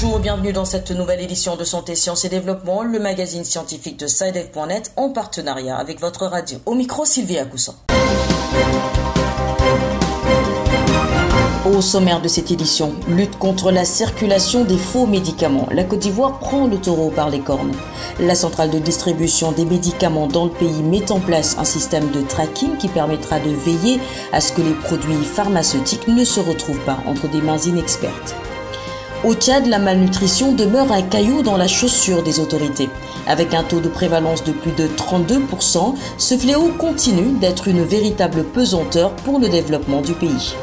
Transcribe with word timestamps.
bonjour, 0.00 0.20
bienvenue 0.20 0.52
dans 0.52 0.64
cette 0.64 0.92
nouvelle 0.92 1.20
édition 1.20 1.56
de 1.56 1.64
Santé, 1.64 1.96
Sciences 1.96 2.24
et 2.24 2.28
Développement, 2.28 2.84
le 2.84 3.00
magazine 3.00 3.42
scientifique 3.42 3.98
de 3.98 4.06
SciDev.net 4.06 4.92
en 4.96 5.10
partenariat 5.10 5.76
avec 5.76 5.98
votre 6.00 6.26
radio. 6.26 6.58
Au 6.66 6.74
micro, 6.74 7.04
Sylvie 7.04 7.38
Coussin. 7.50 7.74
Au 11.66 11.80
sommaire 11.80 12.22
de 12.22 12.28
cette 12.28 12.52
édition, 12.52 12.94
lutte 13.08 13.38
contre 13.38 13.72
la 13.72 13.84
circulation 13.84 14.64
des 14.64 14.76
faux 14.76 15.06
médicaments. 15.06 15.66
La 15.72 15.82
Côte 15.82 15.98
d'Ivoire 15.98 16.38
prend 16.38 16.68
le 16.68 16.78
taureau 16.78 17.10
par 17.10 17.28
les 17.28 17.40
cornes. 17.40 17.74
La 18.20 18.36
centrale 18.36 18.70
de 18.70 18.78
distribution 18.78 19.50
des 19.50 19.64
médicaments 19.64 20.28
dans 20.28 20.44
le 20.44 20.52
pays 20.52 20.82
met 20.82 21.10
en 21.10 21.18
place 21.18 21.56
un 21.58 21.64
système 21.64 22.08
de 22.12 22.22
tracking 22.22 22.76
qui 22.76 22.86
permettra 22.86 23.40
de 23.40 23.50
veiller 23.50 23.98
à 24.32 24.40
ce 24.40 24.52
que 24.52 24.62
les 24.62 24.74
produits 24.74 25.24
pharmaceutiques 25.24 26.06
ne 26.06 26.24
se 26.24 26.38
retrouvent 26.38 26.84
pas 26.84 26.98
entre 27.06 27.28
des 27.28 27.40
mains 27.40 27.58
inexpertes. 27.58 28.36
Au 29.24 29.34
Tchad, 29.34 29.66
la 29.66 29.80
malnutrition 29.80 30.52
demeure 30.52 30.92
un 30.92 31.02
caillou 31.02 31.42
dans 31.42 31.56
la 31.56 31.66
chaussure 31.66 32.22
des 32.22 32.38
autorités. 32.38 32.88
Avec 33.26 33.52
un 33.52 33.64
taux 33.64 33.80
de 33.80 33.88
prévalence 33.88 34.44
de 34.44 34.52
plus 34.52 34.70
de 34.70 34.86
32%, 34.86 35.94
ce 36.16 36.36
fléau 36.36 36.68
continue 36.78 37.36
d'être 37.40 37.66
une 37.66 37.82
véritable 37.82 38.44
pesanteur 38.44 39.10
pour 39.16 39.40
le 39.40 39.48
développement 39.48 40.02
du 40.02 40.12
pays. 40.12 40.54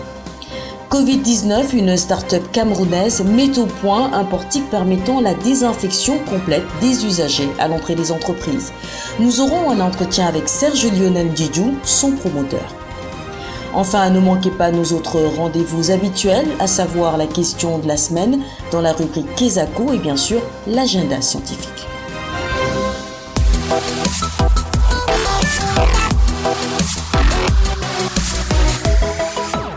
Covid-19, 0.90 1.76
une 1.76 1.98
start-up 1.98 2.44
camerounaise 2.54 3.22
met 3.26 3.59
au 3.59 3.66
point 3.66 4.14
un 4.14 4.23
portique 4.23 4.70
permettant 4.70 5.20
la 5.20 5.34
désinfection 5.34 6.17
complète 6.20 6.64
des 6.80 7.06
usagers 7.06 7.50
à 7.59 7.67
l'entrée 7.67 7.95
des 7.95 8.14
entreprises. 8.14 8.72
Nous 9.20 9.42
aurons 9.42 9.70
un 9.70 9.81
entretien 9.81 10.28
avec 10.28 10.48
Serge 10.48 10.90
Lionel 10.94 11.36
Djidjou, 11.36 11.73
son 11.83 12.11
promoteur. 12.11 12.84
Enfin, 13.76 14.09
ne 14.09 14.22
manquez 14.22 14.52
pas 14.52 14.72
nos 14.72 14.86
autres 14.94 15.20
rendez-vous 15.36 15.92
habituels, 15.92 16.48
à 16.59 16.68
savoir 16.68 17.18
la 17.18 17.28
question 17.28 17.78
de 17.78 17.88
la 17.88 17.98
semaine 17.98 18.40
dans 18.72 18.80
la 18.80 18.94
rubrique 18.94 19.36
Kesako 19.36 19.92
et 19.92 20.00
bien 20.00 20.16
sûr 20.16 20.42
l'agenda 20.66 21.22
scientifique. 21.22 21.86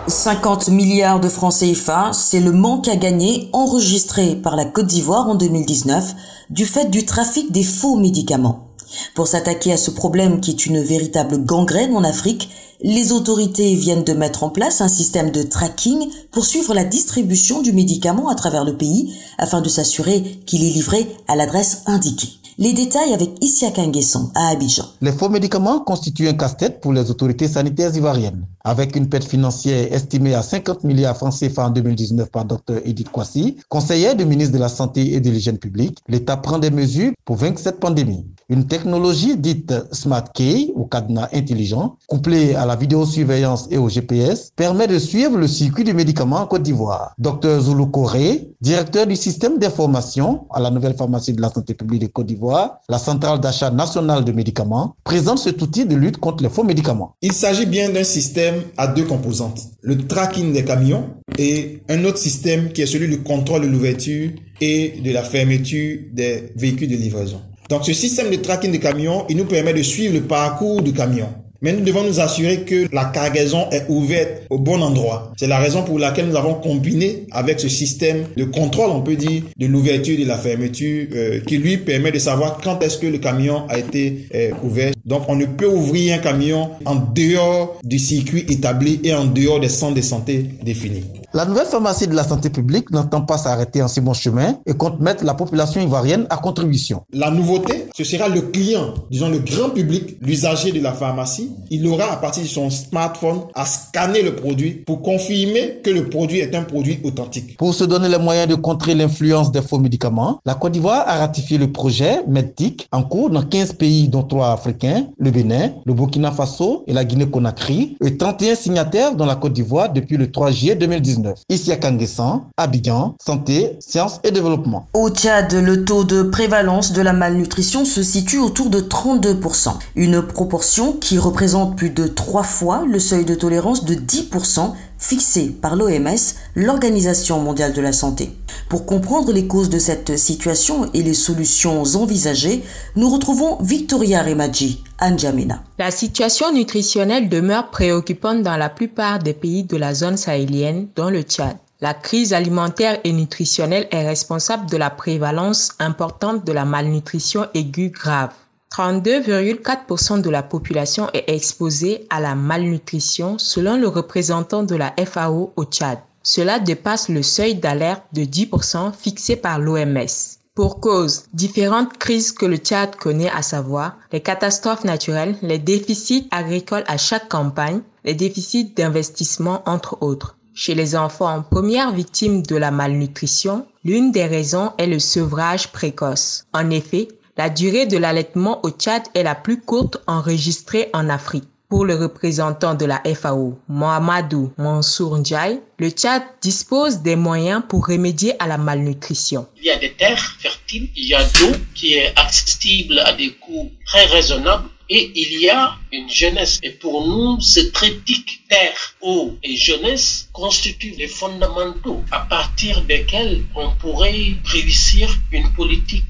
50 0.07 0.69
milliards 0.69 1.21
de 1.21 1.29
francs 1.29 1.55
CFA, 1.55 2.11
c'est 2.13 2.41
le 2.41 2.53
manque 2.53 2.87
à 2.87 2.97
gagner 2.97 3.49
enregistré 3.53 4.37
par 4.37 4.55
la 4.55 4.65
Côte 4.65 4.87
d'Ivoire 4.87 5.29
en 5.29 5.35
2019 5.35 6.15
du 6.51 6.67
fait 6.67 6.91
du 6.91 7.05
trafic 7.05 7.51
des 7.51 7.65
faux 7.65 7.97
médicaments. 7.97 8.68
Pour 9.15 9.27
s'attaquer 9.27 9.73
à 9.73 9.77
ce 9.77 9.91
problème 9.91 10.41
qui 10.41 10.51
est 10.51 10.67
une 10.67 10.83
véritable 10.83 11.45
gangrène 11.45 11.97
en 11.97 12.05
Afrique, 12.05 12.51
les 12.81 13.13
autorités 13.13 13.75
viennent 13.75 14.05
de 14.05 14.13
mettre 14.13 14.45
en 14.45 14.51
place 14.51 14.81
un 14.81 14.89
système 14.89 15.31
de 15.31 15.43
tracking 15.43 16.09
pour 16.31 16.45
suivre 16.45 16.75
la 16.75 16.85
distribution 16.85 17.61
du 17.63 17.73
médicament 17.73 18.29
à 18.29 18.35
travers 18.35 18.65
le 18.65 18.77
pays 18.77 19.15
afin 19.37 19.61
de 19.61 19.69
s'assurer 19.69 20.41
qu'il 20.47 20.65
est 20.65 20.71
livré 20.71 21.09
à 21.27 21.35
l'adresse 21.35 21.83
indiquée. 21.87 22.29
Les 22.61 22.73
détails 22.73 23.15
avec 23.15 23.31
Issia 23.41 23.71
Kanguesson 23.71 24.33
à 24.35 24.49
Abidjan. 24.49 24.85
Les 25.01 25.13
faux 25.13 25.29
médicaments 25.29 25.79
constituent 25.79 26.27
un 26.27 26.35
casse-tête 26.35 26.81
pour 26.81 26.93
les 26.93 27.09
autorités 27.09 27.47
sanitaires 27.47 27.95
ivoiriennes. 27.95 28.47
Avec 28.65 28.97
une 28.97 29.09
perte 29.09 29.25
financière 29.25 29.93
estimée 29.93 30.35
à 30.35 30.43
50 30.43 30.85
milliards 30.85 31.17
francs 31.17 31.35
CFA 31.39 31.67
en 31.67 31.71
2019 31.71 32.31
par 32.31 32.45
Dr 32.45 32.79
Edith 32.85 33.11
Kwasi, 33.11 33.57
conseillère 33.69 34.17
du 34.17 34.25
ministre 34.25 34.55
de 34.55 34.59
la 34.59 34.69
Santé 34.69 35.15
et 35.15 35.21
de 35.21 35.31
l'Hygiène 35.31 35.59
publique, 35.59 35.99
l'État 36.09 36.37
prend 36.37 36.59
des 36.59 36.71
mesures 36.71 37.13
pour 37.25 37.37
vaincre 37.37 37.61
cette 37.61 37.81
pandémie. 37.81 38.27
Une 38.49 38.67
technologie 38.67 39.37
dite 39.37 39.75
Smart 39.93 40.25
Key 40.33 40.73
ou 40.75 40.87
cadenas 40.87 41.29
intelligent, 41.35 41.97
couplée 42.07 42.55
à 42.55 42.65
la 42.65 42.77
vidéosurveillance 42.77 43.69
et 43.71 43.79
au 43.79 43.89
GPS, 43.89 44.53
permet 44.57 44.87
de 44.87 44.99
suivre 44.99 45.37
le 45.37 45.47
circuit 45.47 45.85
du 45.85 45.93
médicament 45.93 46.41
en 46.41 46.47
Côte 46.47 46.63
d'Ivoire. 46.63 47.15
Dr 47.19 47.61
Zulu 47.61 47.91
Coré, 47.91 48.51
directeur 48.61 49.07
du 49.07 49.17
système 49.17 49.59
d'information 49.59 50.47
à 50.51 50.61
la 50.61 50.71
nouvelle 50.71 50.95
pharmacie 50.95 51.33
de 51.35 51.43
la 51.43 51.51
santé 51.51 51.75
publique 51.75 52.03
de 52.03 52.07
Côte 52.07 52.27
d'Ivoire, 52.27 52.79
la 52.89 52.99
centrale 52.99 53.39
d'achat 53.39 53.71
nationale 53.71 54.25
de 54.25 54.33
médicaments, 54.33 54.97
présente 55.05 55.39
cet 55.39 55.61
outil 55.61 55.85
de 55.85 55.95
lutte 55.95 56.17
contre 56.17 56.43
les 56.43 56.49
faux 56.49 56.65
médicaments. 56.65 57.15
Il 57.21 57.33
s'agit 57.33 57.67
bien 57.67 57.91
d'un 57.91 58.05
système 58.05 58.58
à 58.77 58.87
deux 58.87 59.05
composantes. 59.05 59.61
Le 59.83 59.99
tracking 59.99 60.53
des 60.53 60.65
camions 60.65 61.11
et 61.39 61.81
un 61.89 62.05
autre 62.05 62.19
système 62.19 62.73
qui 62.73 62.83
est 62.83 62.87
celui 62.87 63.09
du 63.09 63.19
contrôle 63.21 63.63
de 63.63 63.67
l'ouverture 63.67 64.31
et 64.61 64.95
de 65.03 65.11
la 65.13 65.23
fermeture 65.23 65.99
des 66.13 66.53
véhicules 66.57 66.89
de 66.89 66.97
livraison. 66.97 67.41
Donc 67.69 67.85
ce 67.85 67.93
système 67.93 68.31
de 68.31 68.37
tracking 68.37 68.73
des 68.73 68.81
camions, 68.81 69.27
il 69.29 69.37
nous 69.37 69.45
permet 69.45 69.75
de 69.75 69.83
suivre 69.83 70.15
le 70.15 70.23
parcours 70.23 70.83
du 70.83 70.93
camion. 70.93 71.29
Mais 71.61 71.73
nous 71.73 71.85
devons 71.85 72.05
nous 72.05 72.21
assurer 72.21 72.61
que 72.63 72.87
la 72.93 73.07
cargaison 73.07 73.69
est 73.71 73.85
ouverte 73.89 74.43
au 74.51 74.59
bon 74.59 74.81
endroit. 74.81 75.33
C'est 75.37 75.47
la 75.47 75.59
raison 75.59 75.83
pour 75.83 75.99
laquelle 75.99 76.29
nous 76.29 76.37
avons 76.37 76.55
combiné 76.55 77.25
avec 77.33 77.59
ce 77.59 77.69
système 77.69 78.27
de 78.37 78.45
contrôle, 78.45 78.91
on 78.91 79.03
peut 79.03 79.17
dire, 79.17 79.43
de 79.57 79.67
l'ouverture 79.67 80.19
et 80.19 80.23
de 80.23 80.29
la 80.29 80.39
fermeture, 80.39 81.07
euh, 81.15 81.41
qui 81.41 81.59
lui 81.59 81.79
permet 81.79 82.13
de 82.13 82.19
savoir 82.19 82.59
quand 82.63 82.81
est-ce 82.83 82.99
que 82.99 83.07
le 83.07 83.19
camion 83.19 83.67
a 83.69 83.79
été 83.79 84.29
euh, 84.35 84.51
ouvert. 84.63 84.93
Donc 85.05 85.23
on 85.29 85.37
ne 85.37 85.47
peut 85.47 85.67
ouvrir 85.67 86.15
un 86.15 86.19
camion 86.19 86.71
en 86.85 86.95
dehors 86.95 87.79
du 87.83 87.99
circuit 87.99 88.45
établi 88.49 89.01
et 89.03 89.15
en 89.15 89.25
dehors 89.25 89.59
des 89.59 89.69
centres 89.69 89.95
de 89.95 90.03
santé 90.03 90.45
définis. 90.63 91.18
La 91.35 91.45
nouvelle 91.45 91.67
pharmacie 91.67 92.09
de 92.09 92.15
la 92.15 92.25
santé 92.25 92.49
publique 92.49 92.91
n'entend 92.91 93.21
pas 93.21 93.37
s'arrêter 93.37 93.83
en 93.83 93.89
si 93.89 94.01
bon 94.01 94.15
chemin 94.15 94.57
et 94.65 94.73
compte 94.73 94.99
mettre 94.99 95.25
la 95.25 95.35
population 95.35 95.79
ivoirienne 95.79 96.27
à 96.31 96.39
contribution. 96.39 97.03
La 97.13 97.31
nouveauté, 97.31 97.89
ce 97.95 98.03
sera 98.03 98.31
le 98.31 98.41
client, 98.41 98.95
disons 99.11 99.29
le 99.29 99.41
grand 99.41 99.69
public, 99.69 100.17
l'usager 100.23 100.73
de 100.73 100.81
la 100.81 100.95
pharmacie. 100.95 101.51
Il 101.71 101.87
aura 101.87 102.13
à 102.13 102.17
partir 102.17 102.45
de 102.45 102.49
son 102.49 102.71
smartphone 102.71 103.41
à 103.55 103.67
scanner 103.67 104.23
le 104.23 104.37
produit 104.37 104.71
pour 104.87 105.03
confirmer 105.03 105.81
que 105.85 105.91
le 105.91 106.09
produit 106.09 106.39
est 106.39 106.55
un 106.55 106.63
produit 106.63 106.99
authentique. 107.05 107.59
Pour 107.59 107.75
se 107.75 107.85
donner 107.85 108.09
les 108.09 108.19
moyens 108.19 108.49
de 108.49 108.55
contrer 108.55 108.95
l'influence 108.95 109.53
des 109.53 109.61
faux 109.61 109.79
médicaments, 109.79 110.41
la 110.47 110.55
Côte 110.55 110.73
d'Ivoire 110.73 111.05
a 111.07 111.19
ratifié 111.19 111.59
le 111.59 111.71
projet 111.71 112.23
MEDTIC 112.27 112.89
en 112.91 113.03
cours 113.03 113.29
dans 113.29 113.43
15 113.43 113.75
pays 113.75 114.09
dont 114.09 114.23
3 114.23 114.53
africains, 114.53 115.09
le 115.19 115.31
Bénin, 115.31 115.73
le 115.85 115.93
Burkina 115.93 116.33
Faso 116.33 116.85
et 116.87 116.95
la 116.95 117.05
Guinée-Conakry, 117.05 117.99
et 118.03 118.17
31 118.17 118.55
signataires 118.55 119.15
dans 119.15 119.27
la 119.27 119.37
Côte 119.37 119.53
d'Ivoire 119.53 119.93
depuis 119.93 120.17
le 120.17 120.33
3 120.33 120.53
juillet 120.53 120.75
2019. 120.75 121.18
Ici 121.49 121.73
à 121.73 121.77
Kanguessan, 121.77 122.45
Abidjan, 122.57 123.15
santé, 123.25 123.77
sciences 123.81 124.21
et 124.25 124.31
développement. 124.31 124.89
Au 124.95 125.11
Tchad, 125.11 125.53
le 125.53 125.85
taux 125.85 126.05
de 126.05 126.23
prévalence 126.23 126.93
de 126.93 127.03
la 127.03 127.13
malnutrition 127.13 127.85
se 127.85 128.03
situe 128.03 128.39
autour 128.39 128.71
de 128.71 128.81
32%, 128.81 129.75
une 129.97 130.23
proportion 130.23 130.93
qui 130.93 131.19
représente 131.19 131.77
plus 131.77 131.91
de 131.91 132.07
trois 132.07 132.43
fois 132.43 132.85
le 132.87 132.99
seuil 132.99 133.25
de 133.25 133.35
tolérance 133.35 133.85
de 133.85 133.95
10% 133.95 134.73
fixé 134.99 135.47
par 135.49 135.77
l'OMS, 135.77 136.35
l'Organisation 136.55 137.41
mondiale 137.41 137.73
de 137.73 137.81
la 137.81 137.93
santé. 137.93 138.31
Pour 138.69 138.85
comprendre 138.85 139.33
les 139.33 139.47
causes 139.47 139.71
de 139.71 139.79
cette 139.79 140.19
situation 140.19 140.91
et 140.93 141.03
les 141.03 141.15
solutions 141.15 141.83
envisagées, 141.83 142.63
nous 142.97 143.09
retrouvons 143.09 143.57
Victoria 143.63 144.23
Remadji, 144.23 144.83
Anjamena. 145.01 145.63
La 145.79 145.91
situation 145.91 146.53
nutritionnelle 146.53 147.29
demeure 147.29 147.71
préoccupante 147.71 148.43
dans 148.43 148.57
la 148.57 148.69
plupart 148.69 149.21
des 149.21 149.35
pays 149.35 149.65
de 149.65 149.77
la 149.77 149.95
zone 149.95 150.17
sahélienne, 150.17 150.89
dont 150.97 151.09
le 151.09 151.23
Tchad. 151.23 151.57
La 151.81 151.95
crise 151.95 152.33
alimentaire 152.33 152.99
et 153.05 153.13
nutritionnelle 153.13 153.87
est 153.93 154.05
responsable 154.07 154.69
de 154.69 154.77
la 154.77 154.91
prévalence 154.91 155.71
importante 155.79 156.45
de 156.45 156.51
la 156.51 156.65
malnutrition 156.65 157.47
aiguë 157.55 157.91
grave. 157.91 158.33
32,4% 158.73 160.21
de 160.21 160.31
la 160.31 160.43
population 160.43 161.09
est 161.15 161.25
exposée 161.29 162.07
à 162.11 162.21
la 162.21 162.35
malnutrition 162.35 163.39
selon 163.39 163.77
le 163.77 163.89
représentant 163.89 164.63
de 164.63 164.77
la 164.77 164.95
FAO 165.05 165.53
au 165.57 165.65
Tchad. 165.65 165.99
Cela 166.23 166.59
dépasse 166.59 167.09
le 167.09 167.23
seuil 167.23 167.55
d'alerte 167.55 168.05
de 168.13 168.23
10% 168.23 168.93
fixé 168.93 169.37
par 169.37 169.59
l'OMS. 169.59 170.07
Pour 170.55 170.81
cause, 170.81 171.25
différentes 171.33 171.97
crises 171.99 172.33
que 172.33 172.45
le 172.45 172.57
Tchad 172.57 172.97
connaît 172.97 173.31
à 173.31 173.43
savoir 173.43 173.97
les 174.13 174.21
catastrophes 174.21 174.85
naturelles, 174.85 175.37
les 175.41 175.59
déficits 175.59 176.29
agricoles 176.31 176.85
à 176.89 176.99
chaque 176.99 177.29
campagne, 177.29 177.81
les 178.05 178.15
déficits 178.15 178.73
d'investissement 178.75 179.63
entre 179.67 179.99
autres. 180.03 180.37
Chez 180.55 180.75
les 180.75 180.97
enfants, 180.97 181.45
premières 181.49 181.93
victimes 181.93 182.43
de 182.43 182.57
la 182.57 182.73
malnutrition, 182.73 183.67
l'une 183.85 184.11
des 184.11 184.27
raisons 184.27 184.73
est 184.79 184.89
le 184.89 184.99
sevrage 184.99 185.71
précoce. 185.71 186.45
En 186.53 186.71
effet, 186.71 187.07
la 187.39 187.49
durée 187.49 187.87
de 187.87 187.97
l'allaitement 187.97 188.59
au 188.65 188.71
Tchad 188.71 189.05
est 189.15 189.23
la 189.23 189.37
plus 189.37 189.61
courte 189.61 189.99
enregistrée 190.09 190.91
en 190.93 191.09
Afrique. 191.09 191.45
Pour 191.69 191.85
le 191.85 191.95
représentant 191.95 192.75
de 192.75 192.85
la 192.85 193.01
FAO, 193.15 193.57
Mohamedou 193.69 194.53
Mansour 194.59 195.19
Ndiaye, 195.19 195.61
le 195.79 195.91
Tchad 195.91 196.23
dispose 196.43 196.99
des 197.03 197.15
moyens 197.15 197.63
pour 197.69 197.87
remédier 197.87 198.33
à 198.43 198.49
la 198.49 198.59
malnutrition. 198.59 199.47
Il 199.59 199.67
y 199.67 199.71
a 199.71 199.77
des 199.77 199.93
terres 199.93 200.37
fertiles, 200.41 200.89
il 200.97 201.09
y 201.09 201.15
a 201.15 201.23
de 201.23 201.39
l'eau 201.41 201.57
qui 201.77 201.95
est 201.95 202.13
accessible 202.19 202.99
à 202.99 203.13
des 203.13 203.31
coûts 203.35 203.71
très 203.87 204.07
raisonnables 204.07 204.69
et 204.91 205.13
il 205.15 205.41
y 205.41 205.51
a 205.51 205.77
une 205.93 206.09
jeunesse. 206.09 206.59
Et 206.63 206.71
pour 206.71 207.07
nous, 207.07 207.41
ce 207.41 207.61
triptyque 207.61 208.41
terre, 208.49 208.95
eau 209.03 209.37
et 209.43 209.55
jeunesse 209.55 210.29
constitue 210.33 210.95
les 210.99 211.09
fondamentaux 211.09 212.03
à 212.11 212.21
partir 212.21 212.83
desquels 212.83 213.45
on 213.55 213.71
pourrait 213.77 214.35
réussir 214.45 215.15
une 215.31 215.53
politique 215.53 216.05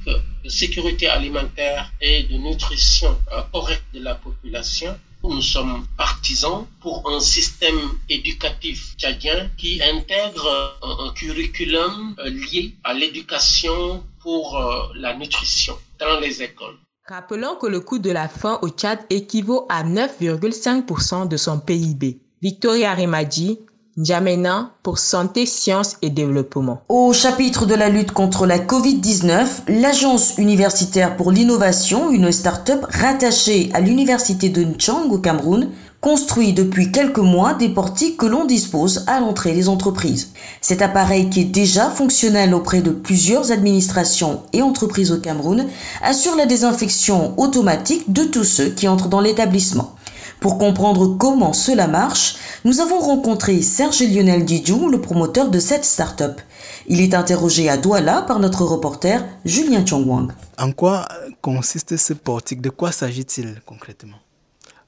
de 0.49 0.53
sécurité 0.53 1.07
alimentaire 1.09 1.93
et 2.01 2.23
de 2.23 2.37
nutrition 2.39 3.15
correcte 3.53 3.85
de 3.93 4.01
la 4.01 4.15
population 4.15 4.95
nous 5.25 5.43
sommes 5.43 5.87
partisans 5.97 6.67
pour 6.81 7.11
un 7.11 7.21
système 7.21 7.79
éducatif 8.09 8.95
tchadien 8.97 9.51
qui 9.57 9.81
intègre 9.83 10.79
un, 10.83 11.13
curriculum 11.13 12.15
euh, 12.19 12.31
lié 12.31 12.77
à 12.85 12.95
l'éducation 12.95 14.05
pour 14.21 14.57
euh, 14.57 14.93
la 14.95 15.17
nutrition 15.17 15.77
dans 15.99 16.21
les 16.21 16.43
écoles. 16.43 16.77
Rappelons 17.07 17.57
que 17.57 17.67
le 17.67 17.81
coût 17.81 17.99
de 17.99 18.11
la 18.11 18.29
faim 18.29 18.59
au 18.63 18.69
Tchad 18.69 19.01
équivaut 19.11 19.67
à 19.69 19.83
9,5% 19.83 21.27
de 21.27 21.37
son 21.37 21.59
PIB. 21.59 22.21
Victoria 22.43 22.95
Remadi, 22.95 23.59
N'Djamena 23.99 24.71
pour 24.85 24.99
Santé, 24.99 25.45
Sciences 25.45 25.97
et 26.03 26.11
Développement. 26.11 26.83
Au 26.89 27.13
chapitre 27.13 27.67
de 27.67 27.75
la 27.75 27.89
lutte 27.89 28.13
contre 28.13 28.47
la 28.47 28.59
Covid-19, 28.59 29.81
l'Agence 29.81 30.35
universitaire 30.39 31.17
pour 31.17 31.33
l'innovation, 31.33 32.11
une 32.11 32.31
start-up 32.31 32.87
rattachée 32.89 33.71
à 33.75 33.81
l'université 33.81 34.51
de 34.51 34.63
Nchang 34.63 35.11
au 35.11 35.19
Cameroun, 35.19 35.71
construit 36.01 36.53
depuis 36.53 36.93
quelques 36.93 37.19
mois 37.19 37.55
des 37.55 37.69
portiques 37.69 38.19
que 38.19 38.27
l'on 38.27 38.45
dispose 38.45 39.05
à 39.09 39.19
l'entrée 39.19 39.53
des 39.53 39.69
entreprises. 39.69 40.31
Cet 40.61 40.81
appareil 40.81 41.29
qui 41.29 41.41
est 41.41 41.45
déjà 41.45 41.91
fonctionnel 41.91 42.55
auprès 42.55 42.83
de 42.83 42.93
plusieurs 42.93 43.51
administrations 43.51 44.43
et 44.53 44.63
entreprises 44.63 45.11
au 45.11 45.19
Cameroun 45.19 45.67
assure 46.03 46.37
la 46.37 46.47
désinfection 46.47 47.35
automatique 47.37 48.13
de 48.13 48.23
tous 48.23 48.45
ceux 48.45 48.69
qui 48.69 48.87
entrent 48.87 49.09
dans 49.09 49.21
l'établissement. 49.21 49.98
Pour 50.41 50.57
comprendre 50.57 51.17
comment 51.19 51.53
cela 51.53 51.89
marche, 51.89 52.37
nous 52.65 52.81
avons 52.81 53.01
rencontré 53.01 53.61
Serge 53.61 54.03
Lionel 54.03 54.45
Didjou, 54.45 54.89
le 54.89 55.01
promoteur 55.01 55.51
de 55.51 55.59
cette 55.59 55.85
start-up. 55.85 56.41
Il 56.87 57.01
est 57.01 57.15
interrogé 57.15 57.69
à 57.69 57.77
Douala 57.77 58.23
par 58.23 58.39
notre 58.39 58.63
reporter 58.65 59.25
Julien 59.45 59.85
Chongwang. 59.85 60.31
En 60.57 60.71
quoi 60.71 61.09
consiste 61.43 61.97
ce 61.97 62.13
portique 62.13 62.61
De 62.61 62.71
quoi 62.71 62.93
s'agit-il 62.93 63.61
concrètement? 63.67 64.19